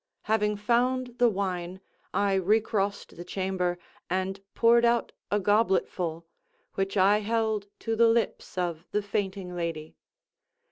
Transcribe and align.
Having 0.23 0.55
found 0.55 1.19
the 1.19 1.29
wine, 1.29 1.79
I 2.11 2.33
recrossed 2.33 3.15
the 3.17 3.23
chamber, 3.23 3.77
and 4.09 4.39
poured 4.55 4.83
out 4.83 5.11
a 5.29 5.39
gobletful, 5.39 6.25
which 6.73 6.97
I 6.97 7.19
held 7.19 7.67
to 7.81 7.95
the 7.95 8.07
lips 8.07 8.57
of 8.57 8.87
the 8.89 9.03
fainting 9.03 9.55
lady. 9.55 9.93